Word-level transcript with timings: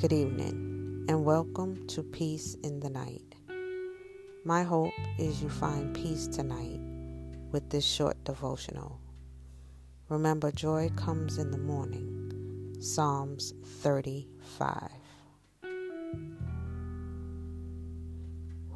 Good 0.00 0.14
evening, 0.14 1.04
and 1.10 1.26
welcome 1.26 1.86
to 1.88 2.02
Peace 2.02 2.56
in 2.62 2.80
the 2.80 2.88
Night. 2.88 3.34
My 4.46 4.62
hope 4.62 4.94
is 5.18 5.42
you 5.42 5.50
find 5.50 5.94
peace 5.94 6.26
tonight 6.26 6.80
with 7.52 7.68
this 7.68 7.84
short 7.84 8.16
devotional. 8.24 8.98
Remember, 10.08 10.50
joy 10.52 10.88
comes 10.96 11.36
in 11.36 11.50
the 11.50 11.58
morning. 11.58 12.78
Psalms 12.80 13.52
35. 13.82 14.88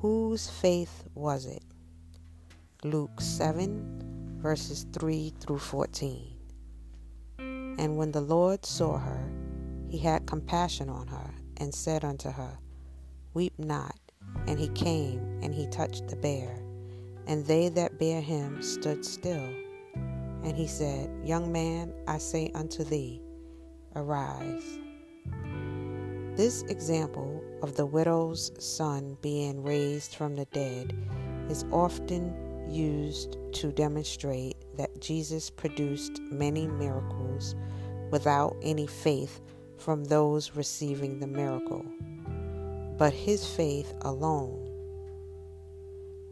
Whose 0.00 0.50
faith 0.50 1.04
was 1.14 1.46
it? 1.46 1.62
Luke 2.82 3.20
7, 3.20 4.38
verses 4.42 4.86
3 4.92 5.32
through 5.38 5.60
14. 5.60 6.36
And 7.38 7.96
when 7.96 8.10
the 8.10 8.22
Lord 8.22 8.66
saw 8.66 8.98
her, 8.98 9.41
he 9.92 9.98
had 9.98 10.24
compassion 10.26 10.88
on 10.88 11.06
her, 11.06 11.34
and 11.58 11.74
said 11.74 12.02
unto 12.02 12.30
her, 12.30 12.58
Weep 13.34 13.52
not. 13.58 13.94
And 14.46 14.58
he 14.58 14.68
came, 14.68 15.20
and 15.42 15.54
he 15.54 15.66
touched 15.66 16.08
the 16.08 16.16
bier, 16.16 16.64
and 17.26 17.44
they 17.44 17.68
that 17.68 17.98
bare 17.98 18.22
him 18.22 18.62
stood 18.62 19.04
still. 19.04 19.50
And 20.44 20.56
he 20.56 20.66
said, 20.66 21.10
Young 21.22 21.52
man, 21.52 21.92
I 22.08 22.16
say 22.16 22.50
unto 22.54 22.84
thee, 22.84 23.20
arise. 23.94 24.78
This 26.36 26.62
example 26.62 27.44
of 27.62 27.76
the 27.76 27.84
widow's 27.84 28.50
son 28.58 29.18
being 29.20 29.62
raised 29.62 30.14
from 30.14 30.36
the 30.36 30.46
dead 30.46 30.96
is 31.50 31.66
often 31.70 32.34
used 32.66 33.36
to 33.52 33.70
demonstrate 33.70 34.56
that 34.78 35.02
Jesus 35.02 35.50
produced 35.50 36.18
many 36.30 36.66
miracles 36.66 37.54
without 38.10 38.56
any 38.62 38.86
faith 38.86 39.42
from 39.78 40.04
those 40.04 40.54
receiving 40.54 41.18
the 41.18 41.26
miracle. 41.26 41.84
But 42.98 43.12
his 43.12 43.46
faith 43.46 43.92
alone 44.02 44.68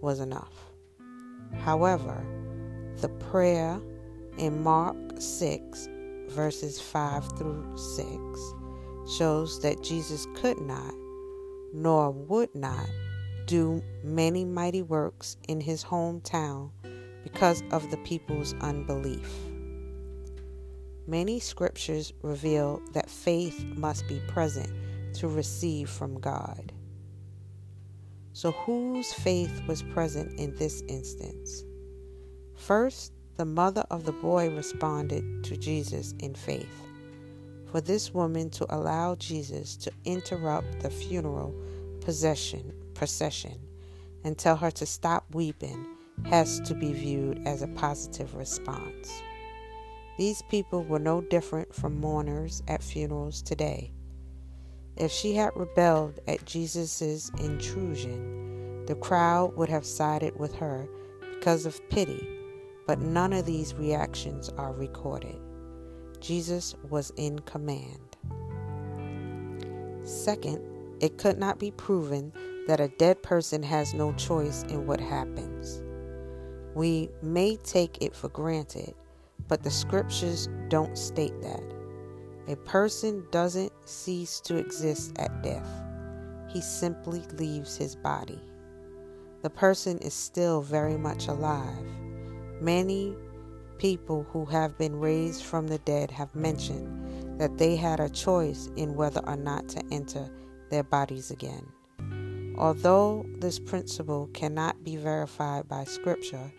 was 0.00 0.20
enough. 0.20 0.54
However, 1.58 2.24
the 3.00 3.08
prayer 3.08 3.80
in 4.38 4.62
Mark 4.62 4.96
6, 5.18 5.88
verses 6.28 6.80
5 6.80 7.38
through 7.38 7.76
6, 7.76 8.10
shows 9.16 9.60
that 9.62 9.82
Jesus 9.82 10.26
could 10.36 10.60
not, 10.60 10.94
nor 11.72 12.10
would 12.10 12.54
not, 12.54 12.86
do 13.46 13.82
many 14.04 14.44
mighty 14.44 14.82
works 14.82 15.36
in 15.48 15.60
his 15.60 15.82
hometown 15.82 16.70
because 17.24 17.62
of 17.72 17.90
the 17.90 17.96
people's 17.98 18.54
unbelief. 18.60 19.49
Many 21.10 21.40
scriptures 21.40 22.12
reveal 22.22 22.80
that 22.92 23.10
faith 23.10 23.64
must 23.74 24.06
be 24.06 24.22
present 24.28 24.70
to 25.14 25.26
receive 25.26 25.90
from 25.90 26.20
God. 26.20 26.70
So, 28.32 28.52
whose 28.52 29.12
faith 29.12 29.60
was 29.66 29.82
present 29.82 30.38
in 30.38 30.54
this 30.54 30.82
instance? 30.82 31.64
First, 32.54 33.12
the 33.36 33.44
mother 33.44 33.84
of 33.90 34.04
the 34.04 34.12
boy 34.12 34.54
responded 34.54 35.42
to 35.42 35.56
Jesus 35.56 36.14
in 36.20 36.32
faith. 36.32 36.80
For 37.72 37.80
this 37.80 38.14
woman 38.14 38.48
to 38.50 38.72
allow 38.72 39.16
Jesus 39.16 39.76
to 39.78 39.90
interrupt 40.04 40.78
the 40.78 40.90
funeral 40.90 41.52
possession, 42.02 42.72
procession 42.94 43.58
and 44.22 44.38
tell 44.38 44.54
her 44.54 44.70
to 44.70 44.86
stop 44.86 45.24
weeping 45.34 45.84
has 46.26 46.60
to 46.60 46.74
be 46.74 46.92
viewed 46.92 47.44
as 47.48 47.62
a 47.62 47.68
positive 47.68 48.36
response. 48.36 49.10
These 50.20 50.42
people 50.50 50.84
were 50.84 50.98
no 50.98 51.22
different 51.22 51.74
from 51.74 51.98
mourners 51.98 52.62
at 52.68 52.82
funerals 52.82 53.40
today. 53.40 53.90
If 54.98 55.10
she 55.10 55.34
had 55.34 55.56
rebelled 55.56 56.20
at 56.28 56.44
Jesus' 56.44 57.30
intrusion, 57.38 58.84
the 58.84 58.96
crowd 58.96 59.56
would 59.56 59.70
have 59.70 59.86
sided 59.86 60.38
with 60.38 60.54
her 60.56 60.86
because 61.32 61.64
of 61.64 61.80
pity, 61.88 62.28
but 62.86 62.98
none 62.98 63.32
of 63.32 63.46
these 63.46 63.72
reactions 63.72 64.50
are 64.58 64.74
recorded. 64.74 65.40
Jesus 66.20 66.74
was 66.90 67.14
in 67.16 67.38
command. 67.38 68.18
Second, 70.04 70.60
it 71.00 71.16
could 71.16 71.38
not 71.38 71.58
be 71.58 71.70
proven 71.70 72.30
that 72.66 72.78
a 72.78 72.88
dead 72.98 73.22
person 73.22 73.62
has 73.62 73.94
no 73.94 74.12
choice 74.12 74.64
in 74.64 74.86
what 74.86 75.00
happens. 75.00 75.82
We 76.74 77.08
may 77.22 77.56
take 77.56 78.02
it 78.02 78.14
for 78.14 78.28
granted 78.28 78.94
but 79.50 79.64
the 79.64 79.70
scriptures 79.70 80.48
don't 80.68 80.96
state 80.96 81.38
that. 81.42 81.62
A 82.48 82.56
person 82.56 83.26
doesn't 83.30 83.72
cease 83.84 84.40
to 84.40 84.56
exist 84.56 85.12
at 85.18 85.42
death, 85.42 85.68
he 86.48 86.62
simply 86.62 87.22
leaves 87.34 87.76
his 87.76 87.94
body. 87.94 88.40
The 89.42 89.50
person 89.50 89.98
is 89.98 90.14
still 90.14 90.62
very 90.62 90.96
much 90.96 91.26
alive. 91.26 91.84
Many 92.60 93.16
people 93.78 94.26
who 94.30 94.44
have 94.46 94.78
been 94.78 94.98
raised 95.00 95.44
from 95.44 95.66
the 95.66 95.78
dead 95.78 96.10
have 96.10 96.34
mentioned 96.34 97.40
that 97.40 97.58
they 97.58 97.74
had 97.74 98.00
a 98.00 98.08
choice 98.08 98.68
in 98.76 98.94
whether 98.94 99.20
or 99.26 99.36
not 99.36 99.68
to 99.70 99.82
enter 99.90 100.30
their 100.70 100.82
bodies 100.82 101.30
again. 101.30 101.66
Although 102.58 103.24
this 103.38 103.58
principle 103.58 104.28
cannot 104.34 104.84
be 104.84 104.96
verified 104.96 105.66
by 105.68 105.84
Scripture, 105.84 106.52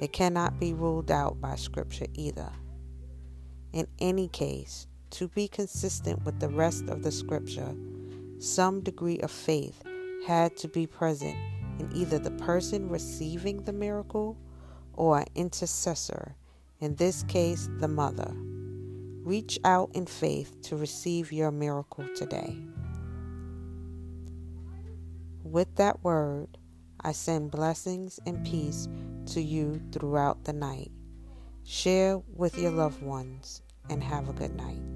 it 0.00 0.12
cannot 0.12 0.58
be 0.60 0.72
ruled 0.72 1.10
out 1.10 1.40
by 1.40 1.56
Scripture 1.56 2.06
either. 2.14 2.52
In 3.72 3.86
any 3.98 4.28
case, 4.28 4.86
to 5.10 5.28
be 5.28 5.48
consistent 5.48 6.24
with 6.24 6.40
the 6.40 6.48
rest 6.48 6.88
of 6.88 7.02
the 7.02 7.12
Scripture, 7.12 7.74
some 8.38 8.80
degree 8.80 9.18
of 9.20 9.30
faith 9.30 9.82
had 10.26 10.56
to 10.58 10.68
be 10.68 10.86
present 10.86 11.36
in 11.78 11.90
either 11.94 12.18
the 12.18 12.30
person 12.32 12.88
receiving 12.88 13.62
the 13.64 13.72
miracle 13.72 14.36
or 14.94 15.20
an 15.20 15.26
intercessor, 15.34 16.34
in 16.80 16.94
this 16.96 17.22
case, 17.24 17.68
the 17.78 17.88
mother. 17.88 18.32
Reach 19.24 19.58
out 19.64 19.90
in 19.94 20.06
faith 20.06 20.60
to 20.62 20.76
receive 20.76 21.32
your 21.32 21.50
miracle 21.50 22.06
today. 22.14 22.56
With 25.42 25.74
that 25.76 26.02
word, 26.04 26.58
I 27.06 27.12
send 27.12 27.52
blessings 27.52 28.18
and 28.26 28.44
peace 28.44 28.88
to 29.26 29.40
you 29.40 29.80
throughout 29.92 30.42
the 30.42 30.52
night. 30.52 30.90
Share 31.62 32.18
with 32.34 32.58
your 32.58 32.72
loved 32.72 33.00
ones 33.00 33.62
and 33.88 34.02
have 34.02 34.28
a 34.28 34.32
good 34.32 34.56
night. 34.56 34.95